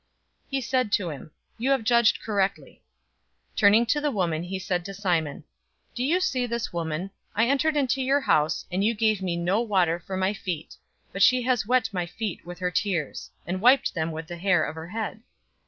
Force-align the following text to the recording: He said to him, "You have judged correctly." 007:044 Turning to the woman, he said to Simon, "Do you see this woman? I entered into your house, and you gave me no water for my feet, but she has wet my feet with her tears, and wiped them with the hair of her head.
He 0.49 0.61
said 0.61 0.91
to 0.93 1.11
him, 1.11 1.29
"You 1.59 1.69
have 1.69 1.83
judged 1.83 2.23
correctly." 2.23 2.81
007:044 3.53 3.57
Turning 3.57 3.85
to 3.85 4.01
the 4.01 4.09
woman, 4.09 4.41
he 4.41 4.57
said 4.57 4.83
to 4.85 4.95
Simon, 4.95 5.43
"Do 5.93 6.03
you 6.03 6.19
see 6.19 6.47
this 6.47 6.73
woman? 6.73 7.11
I 7.35 7.45
entered 7.45 7.77
into 7.77 8.01
your 8.01 8.21
house, 8.21 8.65
and 8.71 8.83
you 8.83 8.95
gave 8.95 9.21
me 9.21 9.37
no 9.37 9.61
water 9.61 9.99
for 9.99 10.17
my 10.17 10.33
feet, 10.33 10.75
but 11.13 11.21
she 11.21 11.43
has 11.43 11.67
wet 11.67 11.89
my 11.93 12.07
feet 12.07 12.43
with 12.47 12.57
her 12.57 12.71
tears, 12.71 13.29
and 13.45 13.61
wiped 13.61 13.93
them 13.93 14.11
with 14.11 14.25
the 14.25 14.37
hair 14.37 14.63
of 14.65 14.73
her 14.73 14.87
head. 14.87 15.21